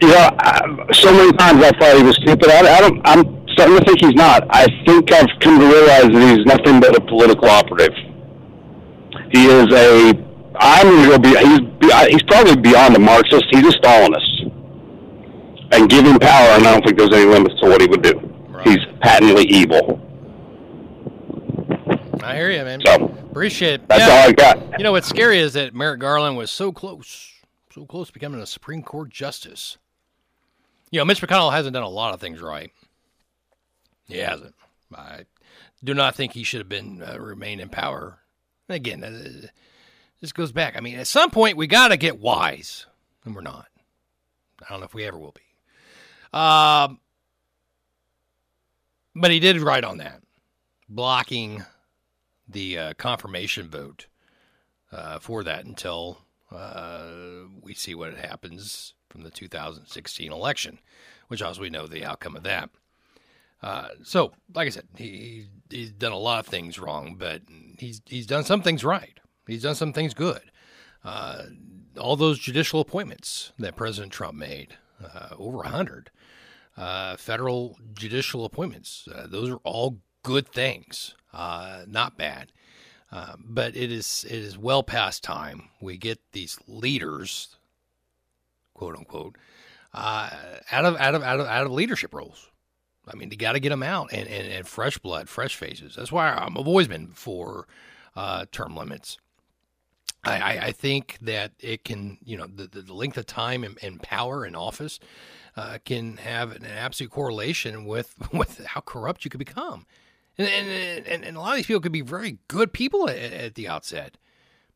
[0.00, 2.48] you know, I, so many times I thought he was stupid.
[2.50, 3.00] I, I don't.
[3.04, 4.46] I'm starting to think he's not.
[4.50, 7.94] I think I've come to realize that he's nothing but a political operative.
[9.32, 10.12] He is a.
[10.56, 11.28] I'm going to be.
[11.36, 13.44] He's he's probably beyond a Marxist.
[13.50, 14.46] He's a Stalinist.
[15.72, 18.02] And give him power, and I don't think there's any limits to what he would
[18.02, 18.18] do.
[18.48, 18.66] Right.
[18.66, 20.00] He's patently evil.
[22.24, 22.80] I hear you, man.
[22.84, 22.94] So
[23.30, 23.88] Appreciate it.
[23.88, 24.08] that's Yeah.
[24.22, 24.78] all I got.
[24.78, 27.30] You know what's scary is that Merrick Garland was so close,
[27.72, 29.78] so close to becoming a Supreme Court justice.
[30.90, 32.72] You know, Mitch McConnell hasn't done a lot of things right.
[34.10, 34.54] He hasn't.
[34.94, 35.24] I
[35.82, 38.18] do not think he should have been uh, remain in power.
[38.68, 39.48] Again, uh,
[40.20, 40.76] this goes back.
[40.76, 42.86] I mean, at some point we got to get wise,
[43.24, 43.68] and we're not.
[44.62, 46.38] I don't know if we ever will be.
[46.38, 47.00] Um,
[49.16, 50.22] but he did right on that,
[50.88, 51.64] blocking
[52.48, 54.06] the uh, confirmation vote
[54.92, 56.18] uh, for that until
[56.52, 57.06] uh,
[57.60, 60.78] we see what happens from the 2016 election,
[61.28, 62.70] which, as we know, the outcome of that.
[63.62, 67.42] Uh, so, like I said, he he's done a lot of things wrong, but
[67.78, 69.18] he's he's done some things right.
[69.46, 70.42] He's done some things good.
[71.04, 71.44] Uh,
[71.98, 76.10] all those judicial appointments that President Trump made, uh, over a hundred
[76.76, 82.52] uh, federal judicial appointments, uh, those are all good things, not bad.
[83.38, 87.56] But it is it is well past time we get these leaders,
[88.72, 89.36] quote unquote,
[89.92, 92.49] out of out of out of out of leadership roles.
[93.12, 95.94] I mean, you got to get them out and, and, and fresh blood, fresh faces.
[95.96, 97.66] That's why I'm, I've always been for
[98.16, 99.18] uh, term limits.
[100.24, 103.78] I, I, I think that it can, you know, the, the length of time and,
[103.82, 105.00] and power in office
[105.56, 109.86] uh, can have an absolute correlation with, with how corrupt you could become.
[110.38, 113.16] And, and, and, and a lot of these people could be very good people at,
[113.16, 114.16] at the outset,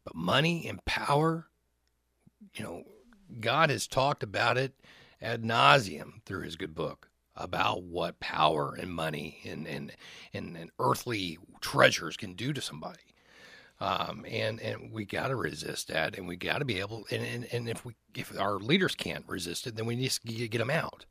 [0.04, 1.46] but money and power,
[2.54, 2.82] you know,
[3.40, 4.74] God has talked about it
[5.20, 9.92] ad nauseum through his good book about what power and money and, and,
[10.32, 13.00] and, and earthly treasures can do to somebody.
[13.80, 17.24] Um, and, and we got to resist that and we got to be able, and,
[17.24, 20.58] and, and if we, if our leaders can't resist it, then we need to get,
[20.58, 21.06] them out.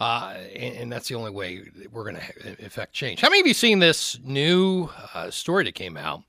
[0.00, 1.62] Uh, and, and that's the only way
[1.92, 3.20] we're going to affect change.
[3.20, 6.22] How many of you seen this new uh, story that came out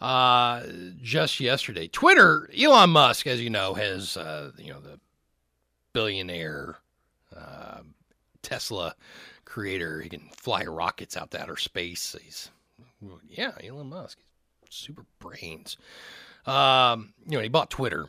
[0.00, 0.62] uh,
[1.02, 1.88] just yesterday?
[1.88, 5.00] Twitter, Elon Musk, as you know, has uh, you know the
[5.92, 6.78] billionaire
[7.36, 7.80] uh,
[8.48, 8.94] Tesla
[9.44, 10.00] creator.
[10.00, 12.16] He can fly rockets out to outer space.
[12.22, 12.50] He's
[13.28, 14.18] yeah, Elon Musk,
[14.70, 15.76] super brains.
[16.46, 18.08] Um, you know, he bought Twitter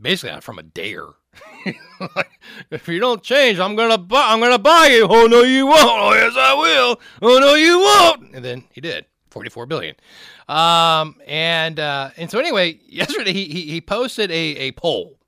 [0.00, 1.08] basically from a dare.
[2.70, 4.32] if you don't change, I'm gonna buy.
[4.32, 5.08] I'm gonna buy you.
[5.10, 5.82] Oh no, you won't.
[5.82, 7.00] Oh yes, I will.
[7.20, 8.34] Oh no, you won't.
[8.34, 9.06] And then he did.
[9.30, 9.96] Forty-four billion.
[10.48, 15.18] Um, and uh, and so anyway, yesterday he he, he posted a a poll.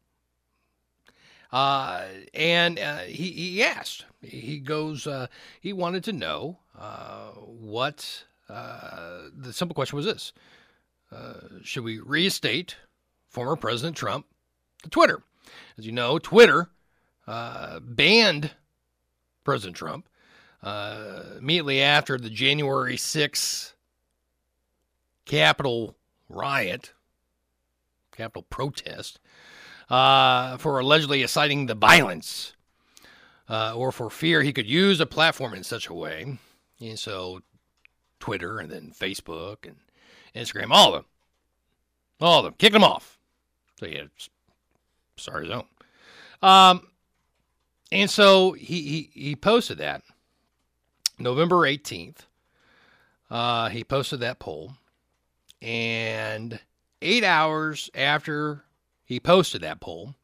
[1.56, 2.02] Uh,
[2.34, 4.04] and uh, he he asked.
[4.20, 5.06] He goes.
[5.06, 8.24] Uh, he wanted to know uh, what.
[8.46, 10.34] Uh, the simple question was this:
[11.10, 12.76] uh, Should we reinstate
[13.30, 14.26] former President Trump
[14.82, 15.22] to Twitter?
[15.78, 16.68] As you know, Twitter
[17.26, 18.50] banned
[19.42, 20.10] President Trump
[20.62, 23.72] immediately after the January 6th
[25.24, 25.96] Capitol
[26.28, 26.92] riot,
[28.12, 29.20] Capitol protest,
[29.88, 32.54] uh, for allegedly inciting the violence
[33.48, 36.38] uh, or for fear he could use a platform in such a way.
[36.80, 37.42] And so
[38.20, 39.76] Twitter and then Facebook and
[40.34, 41.04] Instagram, all of them,
[42.20, 43.18] all of them, kicked them off.
[43.78, 43.86] So
[45.16, 45.64] start his own.
[46.42, 46.88] Um,
[47.92, 50.02] and so he, he, he posted that.
[51.18, 52.26] November 18th,
[53.30, 54.72] uh, he posted that poll.
[55.62, 56.60] And
[57.00, 58.65] eight hours after
[59.06, 60.14] he posted that poll,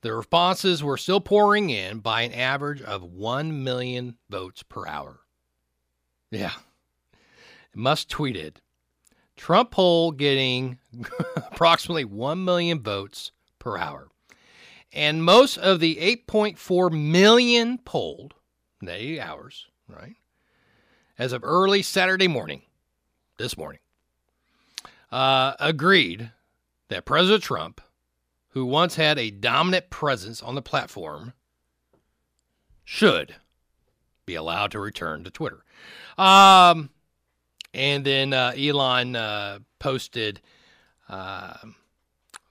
[0.00, 5.20] the responses were still pouring in by an average of 1 million votes per hour.
[6.30, 6.52] Yeah.
[7.74, 8.56] Musk tweeted.
[9.36, 10.78] Trump poll getting
[11.36, 14.08] approximately 1 million votes per hour.
[14.92, 18.34] And most of the 8.4 million polled,
[18.82, 20.14] 80 hours, right?
[21.18, 22.62] As of early Saturday morning,
[23.38, 23.80] this morning,
[25.10, 26.30] uh, agreed
[26.88, 27.80] that President Trump,
[28.58, 31.32] who once had a dominant presence on the platform,
[32.84, 33.36] should
[34.26, 35.62] be allowed to return to Twitter.
[36.18, 36.90] Um,
[37.72, 40.40] and then uh, Elon uh, posted
[41.08, 41.54] uh,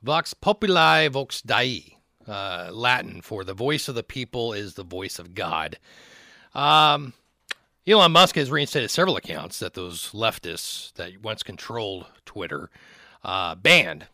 [0.01, 5.19] Vox Populi Vox Dei, uh, Latin for the voice of the people is the voice
[5.19, 5.77] of God.
[6.55, 7.11] Um,
[7.85, 12.69] Elon Musk has reinstated several accounts that those leftists that once controlled Twitter
[13.25, 14.07] uh, banned.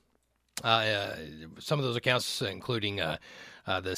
[0.63, 1.15] Uh, uh,
[1.59, 3.17] some of those accounts, including uh,
[3.65, 3.95] uh, the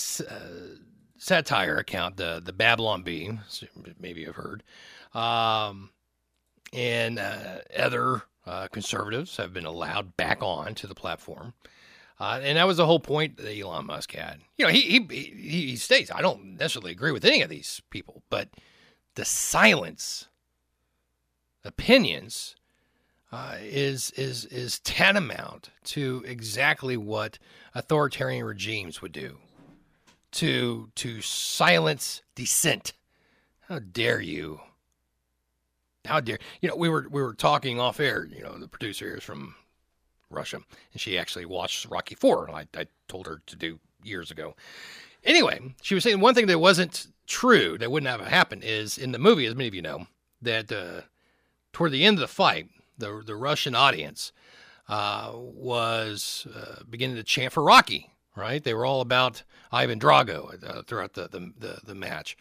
[1.18, 3.32] satire account, the the Babylon Bee,
[4.00, 4.64] maybe you've heard,
[5.14, 5.90] um,
[6.72, 7.20] and
[7.78, 8.24] other
[8.72, 11.54] conservatives have been allowed back on to the platform.
[12.18, 14.40] Uh, and that was the whole point that Elon Musk had.
[14.58, 18.24] You know, he, he he states I don't necessarily agree with any of these people,
[18.30, 18.50] but
[19.16, 20.30] the silence
[21.66, 22.56] opinions
[23.36, 27.38] uh, is is is tantamount to exactly what
[27.74, 29.38] authoritarian regimes would do
[30.32, 32.94] to to silence dissent.
[33.68, 34.62] How dare you?
[36.06, 38.26] How dare you know we were we were talking off air.
[38.26, 39.56] You know the producer here is from
[40.30, 40.62] Russia,
[40.94, 42.50] and she actually watched Rocky Four.
[42.50, 44.56] I, I told her to do years ago.
[45.26, 49.12] Anyway, she was saying one thing that wasn't true, that wouldn't have happened, is in
[49.12, 50.08] the movie, as many of you know,
[50.42, 51.02] that uh,
[51.74, 54.32] toward the end of the fight, the the Russian audience
[54.88, 58.12] uh, was uh, beginning to chant for Rocky.
[58.36, 58.62] Right?
[58.62, 62.36] They were all about Ivan Drago uh, throughout the, the, the the match.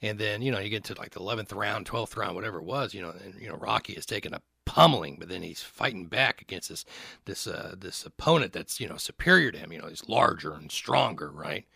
[0.00, 2.64] And then you know you get to like the eleventh round, twelfth round, whatever it
[2.64, 2.94] was.
[2.94, 6.40] You know, and you know Rocky is taking a pummeling, but then he's fighting back
[6.40, 6.84] against this
[7.26, 9.72] this uh, this opponent that's you know superior to him.
[9.72, 11.66] You know, he's larger and stronger, right?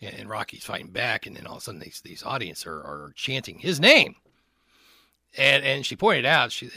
[0.00, 2.78] And, and Rocky's fighting back, and then all of a sudden these these audience are,
[2.78, 4.16] are chanting his name.
[5.38, 6.70] And and she pointed out, she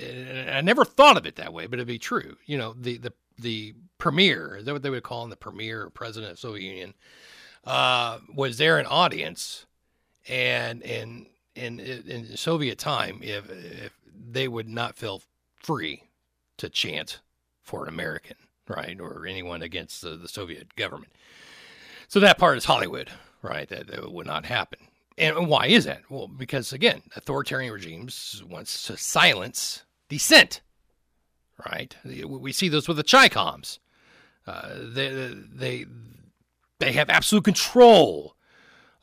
[0.51, 2.35] I never thought of it that way, but it'd be true.
[2.45, 5.83] You know, the the the premier, is that what they would call him, the premier
[5.83, 6.93] or president of Soviet Union,
[7.63, 9.65] uh, was there an audience,
[10.27, 13.93] and and in in Soviet time, if if
[14.31, 15.21] they would not feel
[15.55, 16.03] free
[16.57, 17.19] to chant
[17.63, 18.35] for an American,
[18.67, 21.13] right, or anyone against the, the Soviet government.
[22.09, 23.09] So that part is Hollywood,
[23.41, 23.69] right?
[23.69, 24.79] That, that would not happen.
[25.19, 26.01] And why is that?
[26.09, 30.61] Well, because again, authoritarian regimes wants to silence dissent,
[31.69, 31.95] right?
[32.03, 33.79] We see this with the Chicoms.
[34.47, 35.85] Uh, they, they,
[36.79, 38.35] they have absolute control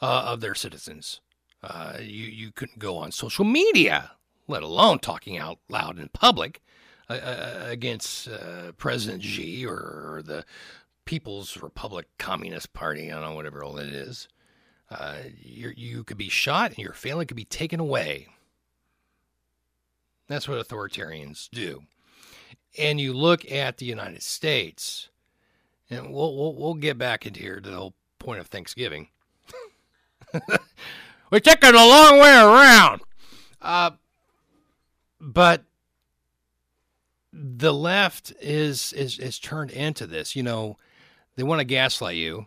[0.00, 1.20] uh, of their citizens.
[1.62, 4.12] Uh, you, you couldn't go on social media
[4.48, 6.62] let alone talking out loud in public
[7.08, 10.44] uh, uh against uh, President Xi or, the
[11.04, 14.26] People's Republic Communist Party, I don't know, whatever it is.
[14.90, 18.28] Uh, you could be shot and your family could be taken away.
[20.28, 21.82] That's what authoritarians do.
[22.78, 25.08] And you look at the United States,
[25.88, 29.08] and we'll, we'll, we'll get back into here to the whole point of Thanksgiving.
[31.30, 33.00] We're taking a long way around.
[33.60, 33.92] Uh,
[35.20, 35.64] but
[37.32, 40.36] the left is is is turned into this.
[40.36, 40.76] You know,
[41.36, 42.46] they want to gaslight you,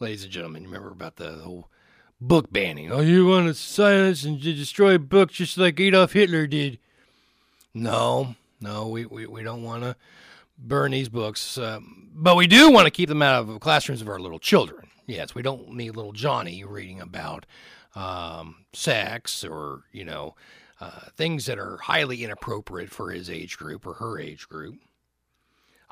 [0.00, 0.64] ladies and gentlemen.
[0.64, 1.68] Remember about the whole
[2.28, 2.90] book banning?
[2.90, 6.78] Oh, you want to silence and destroy books just like Adolf Hitler did?
[7.72, 9.96] No, no, we we, we don't want to
[10.58, 14.08] burn these books, um, but we do want to keep them out of classrooms of
[14.08, 14.88] our little children.
[15.06, 17.46] Yes, we don't need little Johnny reading about
[17.94, 20.34] um, sex or you know
[20.80, 24.76] uh, things that are highly inappropriate for his age group or her age group.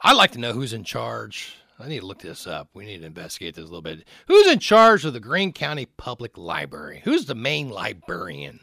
[0.03, 1.57] I'd like to know who's in charge.
[1.83, 2.68] I need to look this up.
[2.75, 4.07] We need to investigate this a little bit.
[4.29, 7.03] Who's in charge of the Greene County Public Library?
[7.05, 8.61] Who's the main librarian?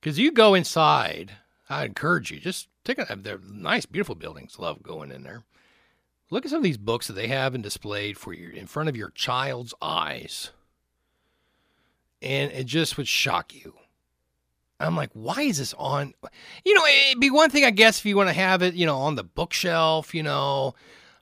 [0.00, 1.32] Because you go inside,
[1.68, 4.58] I encourage you, just take a, they're nice, beautiful buildings.
[4.58, 5.42] Love going in there.
[6.30, 8.88] Look at some of these books that they have and displayed for you in front
[8.88, 10.50] of your child's eyes.
[12.22, 13.74] And it just would shock you.
[14.80, 16.14] I'm like, why is this on?
[16.64, 18.86] You know, it'd be one thing, I guess, if you want to have it, you
[18.86, 20.74] know, on the bookshelf, you know,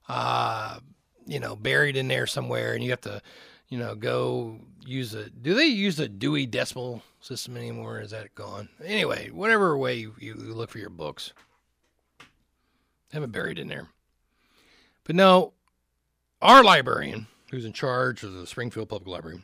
[0.09, 0.79] uh,
[1.27, 3.23] you know, buried in there somewhere, and you have to,
[3.69, 5.31] you know, go use a.
[5.31, 8.01] Do they use a Dewey Decimal System anymore?
[8.01, 8.69] Is that gone?
[8.85, 11.33] Anyway, whatever way you, you look for your books,
[13.13, 13.89] have it buried in there.
[15.05, 15.53] But no,
[16.41, 19.43] our librarian, who's in charge of the Springfield Public Library,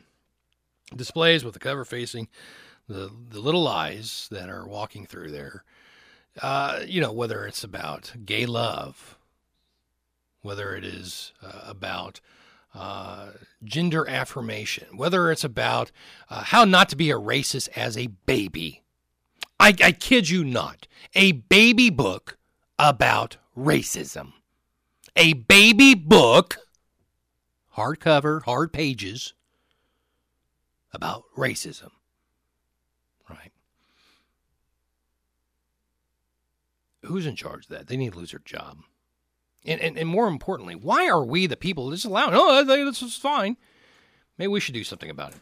[0.95, 2.27] displays with the cover facing
[2.87, 5.63] the the little eyes that are walking through there.
[6.41, 9.17] Uh, you know, whether it's about gay love,
[10.41, 12.21] whether it is uh, about
[12.73, 13.29] uh,
[13.63, 15.91] gender affirmation, whether it's about
[16.29, 18.83] uh, how not to be a racist as a baby.
[19.59, 20.87] I, I kid you not.
[21.15, 22.37] A baby book
[22.77, 24.33] about racism.
[25.15, 26.57] A baby book,
[27.75, 29.33] hardcover, hard pages,
[30.93, 31.89] about racism.
[33.29, 33.51] Right.
[37.03, 37.87] Who's in charge of that?
[37.87, 38.79] They need to lose their job.
[39.65, 43.15] And, and, and more importantly, why are we the people that's allowing, oh, this is
[43.15, 43.57] fine?
[44.37, 45.39] Maybe we should do something about it.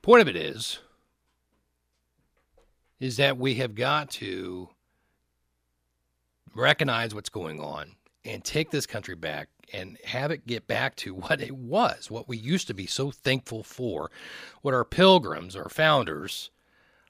[0.00, 0.78] Point of it is,
[2.98, 4.70] is that we have got to
[6.54, 11.14] recognize what's going on and take this country back and have it get back to
[11.14, 14.10] what it was, what we used to be so thankful for,
[14.62, 16.50] what our pilgrims, our founders,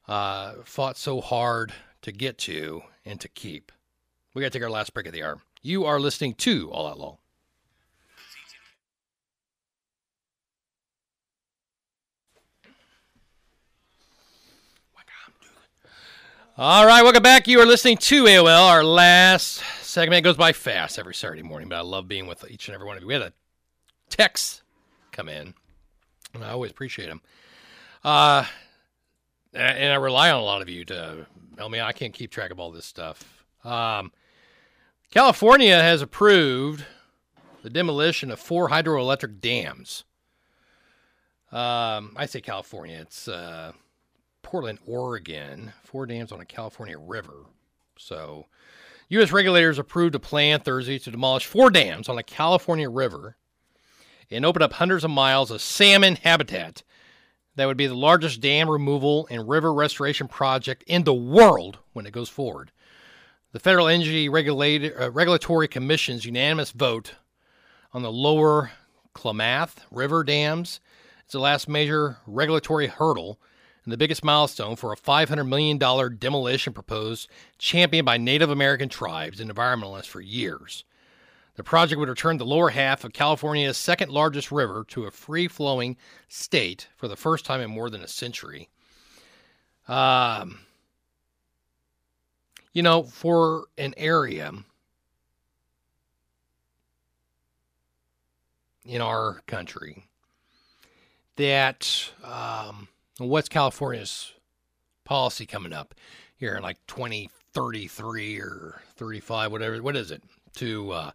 [0.09, 3.73] uh, fought so hard to get to and to keep.
[4.35, 5.39] We got to take our last break of the hour.
[5.67, 7.17] You are listening to All Outlaw.
[16.59, 17.49] All right, welcome back.
[17.49, 18.69] You are listening to AOL.
[18.69, 22.69] Our last segment goes by fast every Saturday morning, but I love being with each
[22.69, 23.07] and every one of you.
[23.07, 23.33] We had a
[24.11, 24.61] text
[25.13, 25.55] come in,
[26.35, 27.23] and I always appreciate them.
[28.05, 28.45] Uh,
[29.55, 31.25] and I rely on a lot of you to
[31.57, 33.47] tell me I can't keep track of all this stuff.
[33.65, 34.13] Um,
[35.15, 36.85] California has approved
[37.63, 40.03] the demolition of four hydroelectric dams.
[41.53, 43.71] Um, I say California, it's uh,
[44.43, 45.73] Portland, Oregon.
[45.85, 47.45] Four dams on a California river.
[47.97, 48.47] So,
[49.11, 49.31] U.S.
[49.31, 53.37] regulators approved a plan Thursday to demolish four dams on a California river
[54.33, 56.83] and open up hundreds of miles of salmon habitat.
[57.55, 62.05] That would be the largest dam removal and river restoration project in the world when
[62.05, 62.73] it goes forward.
[63.55, 67.15] The Federal Energy Regulator, uh, Regulatory Commission's unanimous vote
[67.93, 68.73] on the lower
[69.13, 70.81] Klamath River dams
[71.25, 73.39] is the last major regulatory hurdle
[73.85, 75.79] and the biggest milestone for a $500 million
[76.19, 80.83] demolition proposed, championed by Native American tribes and environmentalists for years.
[81.55, 85.47] The project would return the lower half of California's second largest river to a free
[85.47, 88.69] flowing state for the first time in more than a century.
[89.87, 90.59] Um,
[92.75, 94.53] you know, for an area.
[98.85, 100.05] In our country.
[101.37, 104.35] That um, what's California's
[105.05, 105.95] policy coming up
[106.37, 110.23] here in like 2033 or 35, whatever, what is it,
[110.57, 111.11] to uh,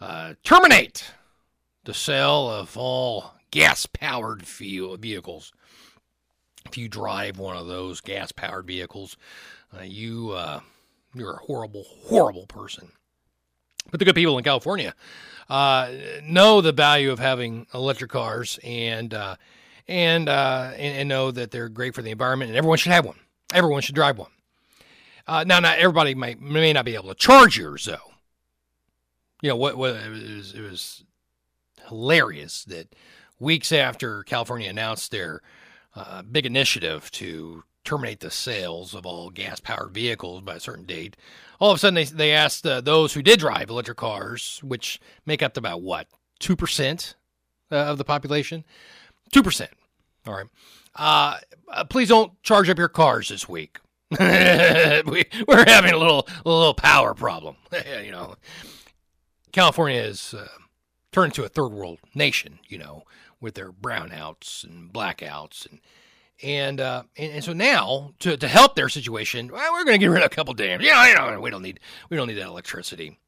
[0.00, 1.12] uh, terminate
[1.84, 5.52] the sale of all gas powered vehicles.
[6.64, 9.16] If you drive one of those gas powered vehicles,
[9.76, 10.60] uh, you uh,
[11.14, 12.90] you're a horrible, horrible person.
[13.90, 14.94] But the good people in California
[15.48, 15.90] uh,
[16.22, 19.36] know the value of having electric cars and, uh,
[19.88, 23.04] and, uh, and, and know that they're great for the environment, and everyone should have
[23.04, 23.18] one.
[23.52, 24.30] Everyone should drive one.
[25.26, 28.12] Uh, now, not everybody may may not be able to charge yours though.
[29.40, 29.76] You know what?
[29.76, 31.04] what it, was, it was
[31.88, 32.94] hilarious that
[33.38, 35.42] weeks after California announced their
[35.94, 40.84] uh, big initiative to terminate the sales of all gas powered vehicles by a certain
[40.84, 41.16] date.
[41.58, 45.00] All of a sudden, they, they asked uh, those who did drive electric cars, which
[45.26, 46.08] make up to about what,
[46.40, 47.14] 2%
[47.70, 48.64] uh, of the population?
[49.32, 49.68] 2%.
[50.26, 50.46] All right.
[50.94, 53.78] Uh, uh, please don't charge up your cars this week.
[54.10, 57.56] we, are having a little a little power problem.
[58.04, 58.34] you know,
[59.52, 60.48] California is uh,
[61.12, 62.58] turned into a third world nation.
[62.68, 63.04] You know,
[63.40, 65.80] with their brownouts and blackouts and
[66.42, 70.04] and, uh, and, and so now to, to help their situation, well, we're going to
[70.04, 70.84] get rid of a couple dams.
[70.84, 73.18] Yeah, you know, we don't need we don't need that electricity.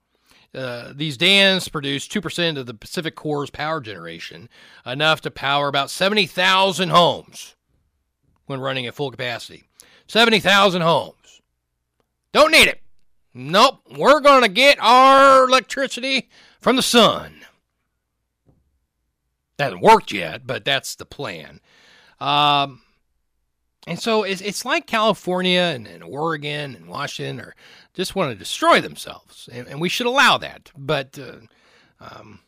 [0.54, 4.48] Uh, these dams produce two percent of the PacifiCorp's power generation,
[4.86, 7.56] enough to power about seventy thousand homes
[8.46, 9.64] when running at full capacity.
[10.06, 11.42] Seventy thousand homes.
[12.32, 12.80] Don't need it.
[13.32, 13.80] Nope.
[13.96, 16.28] We're going to get our electricity
[16.60, 17.40] from the sun.
[19.56, 21.60] That hasn't worked yet, but that's the plan.
[22.20, 22.80] Um,
[23.86, 27.54] and so it's, it's like California and, and Oregon and Washington are
[27.92, 29.48] just want to destroy themselves.
[29.52, 30.70] And, and we should allow that.
[30.76, 31.40] But uh,
[32.00, 32.40] um,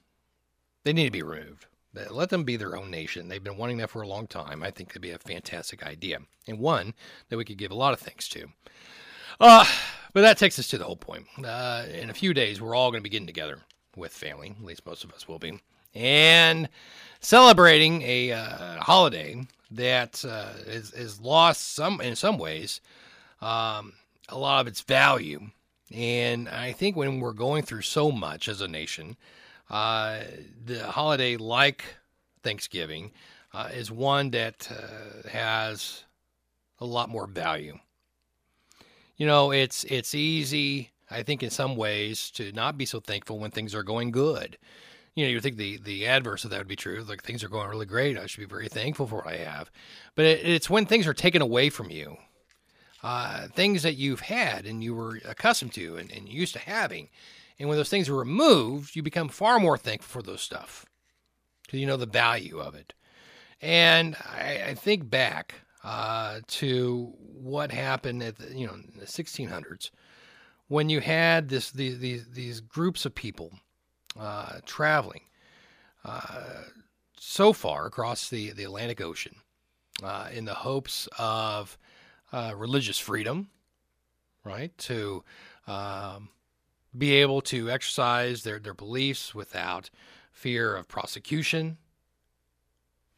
[0.84, 1.66] they need to be removed.
[2.10, 3.28] Let them be their own nation.
[3.28, 4.62] They've been wanting that for a long time.
[4.62, 6.92] I think it'd be a fantastic idea and one
[7.28, 8.48] that we could give a lot of thanks to.
[9.40, 9.64] Uh,
[10.12, 11.26] but that takes us to the whole point.
[11.42, 13.60] Uh, in a few days, we're all going to be getting together
[13.96, 14.54] with family.
[14.58, 15.58] At least most of us will be,
[15.94, 16.68] and
[17.20, 22.80] celebrating a uh, holiday that uh, is, is lost some in some ways
[23.40, 23.92] um,
[24.28, 25.40] a lot of its value.
[25.94, 29.16] And I think when we're going through so much as a nation,
[29.70, 30.20] uh,
[30.64, 31.84] the holiday like
[32.42, 33.12] Thanksgiving
[33.52, 36.04] uh, is one that uh, has
[36.80, 37.78] a lot more value.
[39.16, 43.38] You know, it's it's easy, I think, in some ways, to not be so thankful
[43.38, 44.58] when things are going good.
[45.16, 47.02] You know, you think the the adverse of that would be true.
[47.02, 49.70] Like things are going really great, I should be very thankful for what I have.
[50.14, 52.18] But it, it's when things are taken away from you,
[53.02, 57.08] uh, things that you've had and you were accustomed to and, and used to having,
[57.58, 60.84] and when those things are removed, you become far more thankful for those stuff
[61.62, 62.92] because you know the value of it.
[63.62, 69.06] And I, I think back uh, to what happened at the, you know in the
[69.06, 69.90] 1600s
[70.68, 73.52] when you had this these these, these groups of people
[74.18, 75.22] uh, traveling
[76.04, 76.62] uh,
[77.18, 79.36] so far across the, the Atlantic Ocean
[80.02, 81.78] uh, in the hopes of
[82.32, 83.48] uh, religious freedom,
[84.44, 84.76] right?
[84.78, 85.24] To
[85.66, 86.28] um,
[86.96, 89.90] be able to exercise their, their beliefs without
[90.32, 91.78] fear of prosecution,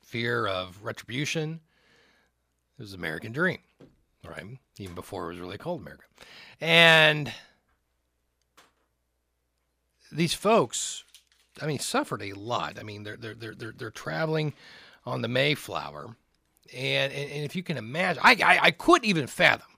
[0.01, 1.61] fear of retribution.
[2.79, 3.59] It was American dream,
[4.27, 4.59] right?
[4.79, 6.05] Even before it was really called America.
[6.61, 7.33] And
[10.11, 11.05] these folks,
[11.61, 12.79] I mean, suffered a lot.
[12.79, 14.55] I mean, they're they're they're they're, they're traveling
[15.07, 16.17] on the Mayflower,
[16.75, 19.69] and, and and if you can imagine, I I, I couldn't even fathom.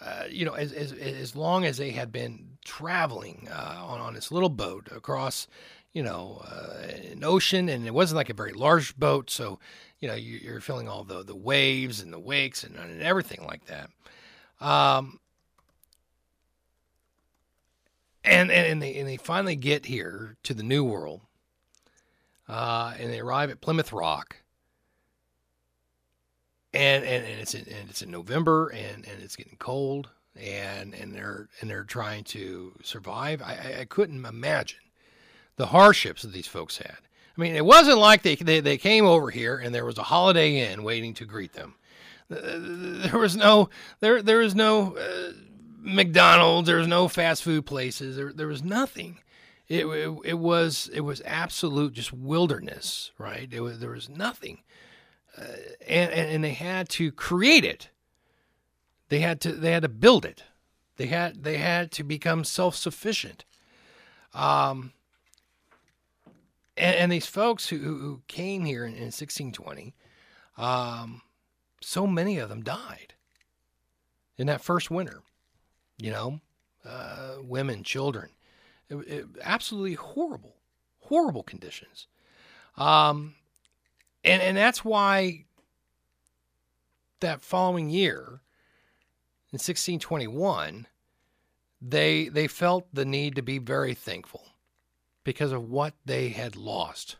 [0.00, 4.14] Uh, you know, as, as as long as they had been traveling uh, on on
[4.14, 5.48] this little boat across,
[5.92, 9.58] you know, uh, an ocean, and it wasn't like a very large boat, so
[9.98, 13.44] you know you, are feeling all the the waves and the wakes and, and everything
[13.44, 13.90] like that.
[14.60, 15.18] Um,
[18.28, 21.20] and, and, and, they, and they finally get here to the New World,
[22.48, 24.36] uh, and they arrive at Plymouth Rock.
[26.74, 30.94] And, and, and it's in, and it's in November, and, and it's getting cold, and
[30.94, 33.42] and they're and they're trying to survive.
[33.42, 34.78] I, I couldn't imagine
[35.56, 36.98] the hardships that these folks had.
[37.36, 40.02] I mean, it wasn't like they, they, they came over here and there was a
[40.02, 41.74] Holiday Inn waiting to greet them.
[42.28, 43.70] There was no
[44.00, 45.32] there there was no uh,
[45.80, 46.66] McDonald's.
[46.66, 48.16] There was no fast food places.
[48.16, 49.18] There, there was nothing.
[49.68, 53.48] It, it, it was it was absolute just wilderness, right?
[53.52, 54.62] It was there was nothing,
[55.36, 55.44] uh,
[55.86, 57.90] and, and and they had to create it.
[59.10, 60.44] They had to they had to build it.
[60.96, 63.44] They had they had to become self sufficient.
[64.32, 64.92] Um,
[66.76, 69.94] and, and, these folks who, who came here in, in 1620,
[70.58, 71.22] um,
[71.80, 73.14] so many of them died
[74.36, 75.22] in that first winter
[75.98, 76.40] you know,
[76.84, 78.30] uh, women, children.
[78.88, 80.54] It, it, absolutely horrible,
[81.00, 82.06] horrible conditions.
[82.76, 83.34] Um,
[84.24, 85.44] and, and that's why
[87.20, 88.40] that following year,
[89.50, 90.86] in 1621,
[91.80, 94.44] they, they felt the need to be very thankful
[95.24, 97.16] because of what they had lost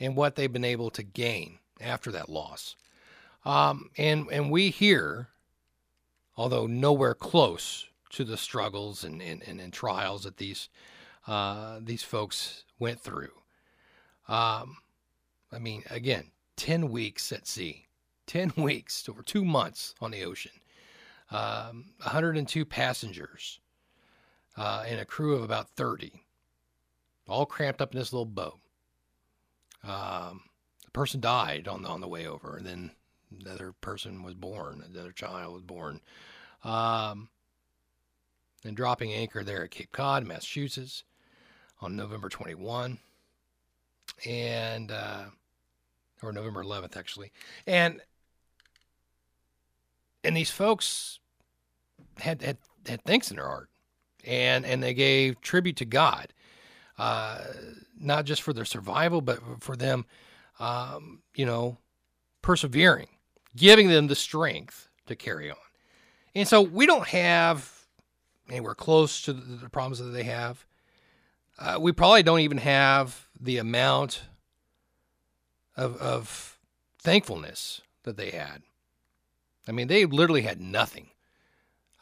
[0.00, 2.76] and what they've been able to gain after that loss.
[3.44, 5.28] Um, and, and we here
[6.36, 10.68] although nowhere close to the struggles and, and, and, and trials that these
[11.26, 13.30] uh, these folks went through.
[14.28, 14.78] Um,
[15.52, 17.86] I mean, again, 10 weeks at sea,
[18.26, 20.52] 10 weeks over two months on the ocean,
[21.30, 23.60] um, 102 passengers,
[24.56, 26.12] uh, and a crew of about 30,
[27.28, 28.58] all cramped up in this little boat.
[29.84, 30.42] Um,
[30.84, 32.90] the person died on the, on the way over, and then
[33.40, 36.00] another person was born, another child was born.
[36.64, 37.28] Um,
[38.64, 41.04] and dropping anchor there at Cape Cod, Massachusetts,
[41.80, 42.98] on November 21,
[44.24, 45.24] and uh,
[46.22, 47.32] or November 11th actually,
[47.66, 48.00] and
[50.22, 51.18] and these folks
[52.18, 53.68] had had had thanks in their heart,
[54.24, 56.32] and and they gave tribute to God,
[56.98, 57.38] uh,
[57.98, 60.04] not just for their survival, but for them,
[60.60, 61.78] um, you know,
[62.42, 63.08] persevering
[63.56, 65.56] giving them the strength to carry on.
[66.34, 67.70] And so we don't have
[68.48, 70.64] anywhere close to the, problems that they have.
[71.58, 74.22] Uh, we probably don't even have the amount
[75.76, 76.58] of, of
[76.98, 78.62] thankfulness that they had.
[79.68, 81.08] I mean, they literally had nothing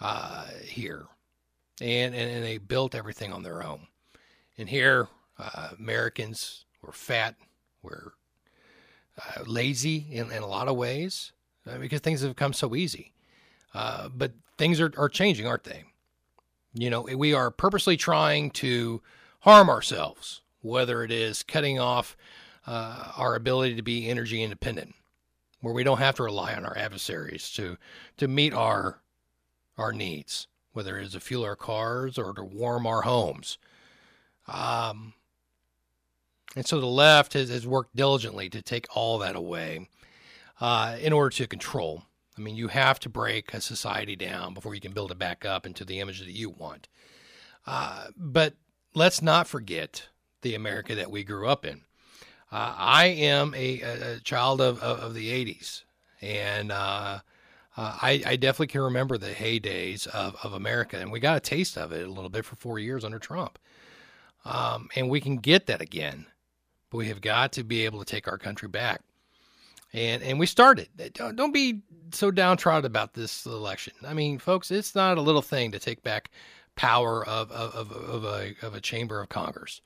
[0.00, 1.06] uh, here,
[1.80, 3.86] and, and, and, they built everything on their own.
[4.56, 7.34] And here, uh, Americans were fat,
[7.82, 8.12] We're
[9.18, 11.32] uh, lazy in, in a lot of ways
[11.78, 13.12] because things have become so easy.
[13.74, 15.84] Uh, but things are, are changing, aren't they?
[16.74, 19.02] You know, we are purposely trying to
[19.40, 22.16] harm ourselves, whether it is cutting off
[22.66, 24.94] uh, our ability to be energy independent,
[25.60, 27.76] where we don't have to rely on our adversaries to
[28.18, 29.00] to meet our
[29.78, 33.58] our needs, whether it is to fuel our cars or to warm our homes.
[34.46, 35.14] Um,
[36.54, 39.88] and so the left has, has worked diligently to take all that away
[40.60, 42.04] uh, in order to control.
[42.36, 45.44] I mean, you have to break a society down before you can build it back
[45.44, 46.88] up into the image that you want.
[47.66, 48.54] Uh, but
[48.94, 50.08] let's not forget
[50.42, 51.82] the America that we grew up in.
[52.52, 55.82] Uh, I am a, a child of, of, of, the 80s,
[56.20, 57.20] and uh,
[57.76, 61.40] uh, I, I, definitely can remember the heydays of, of America, and we got a
[61.40, 63.56] taste of it a little bit for four years under Trump.
[64.44, 66.26] Um, and we can get that again,
[66.90, 69.02] but we have got to be able to take our country back.
[69.92, 70.88] And and we started.
[71.14, 71.82] Don't, don't be
[72.12, 73.94] so downtrodden about this election.
[74.06, 76.30] I mean, folks, it's not a little thing to take back
[76.76, 79.80] power of of, of, of a of a chamber of Congress.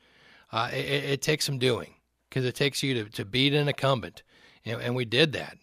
[0.53, 1.95] Uh, it, it, takes some doing
[2.29, 4.23] because it takes you to, to beat an incumbent,
[4.65, 5.57] and, and we did that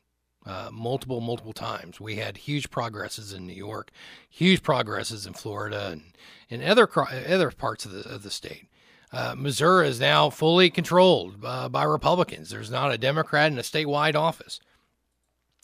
[0.45, 1.99] uh, multiple multiple times.
[1.99, 3.91] We had huge progresses in New York,
[4.29, 6.03] huge progresses in Florida, and
[6.49, 8.67] in other other parts of the of the state.
[9.13, 12.49] Uh, Missouri is now fully controlled uh, by Republicans.
[12.49, 14.61] There's not a Democrat in a statewide office,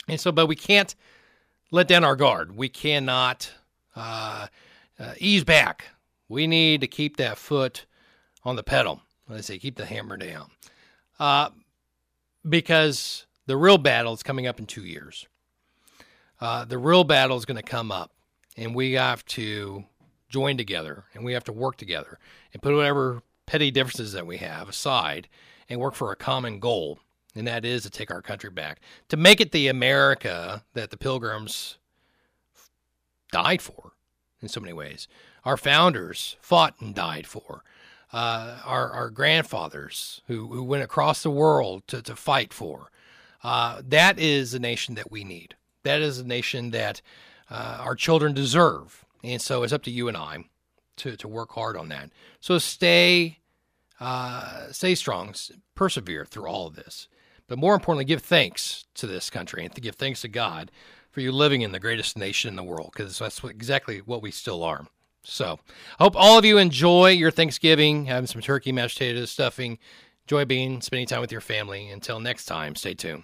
[0.07, 0.93] and so, but we can't
[1.71, 2.57] let down our guard.
[2.57, 3.51] We cannot
[3.95, 4.47] uh,
[4.99, 5.85] uh, ease back.
[6.27, 7.85] We need to keep that foot
[8.43, 9.01] on the pedal.
[9.29, 10.49] Let's say keep the hammer down,
[11.17, 11.51] uh,
[12.47, 15.25] because the real battle is coming up in two years.
[16.41, 18.11] The real battle is going to come up,
[18.57, 19.85] and we have to
[20.29, 22.19] join together and we have to work together
[22.51, 25.27] and put whatever petty differences that we have aside
[25.67, 26.99] and work for a common goal,
[27.33, 28.79] and that is to take our country back,
[29.09, 31.77] to make it the America that the pilgrims
[33.31, 33.93] died for
[34.41, 35.07] in so many ways.
[35.43, 37.63] Our founders fought and died for.
[38.13, 42.89] Uh, our, our grandfathers who, who went across the world to, to fight for.
[43.43, 45.55] Uh, that is a nation that we need.
[45.83, 47.01] That is a nation that
[47.49, 49.03] uh, our children deserve.
[49.23, 50.45] And so it's up to you and I
[50.97, 52.09] to, to work hard on that.
[52.39, 53.39] So stay
[53.99, 55.33] uh, stay strong,
[55.75, 57.07] persevere through all of this.
[57.47, 60.71] But more importantly, give thanks to this country and to give thanks to God
[61.09, 64.21] for you living in the greatest nation in the world, because that's what, exactly what
[64.21, 64.85] we still are.
[65.23, 65.59] So
[65.99, 69.79] I hope all of you enjoy your Thanksgiving, having some turkey, mashed potatoes, stuffing.
[70.25, 71.89] Enjoy being spending time with your family.
[71.89, 73.23] Until next time, stay tuned.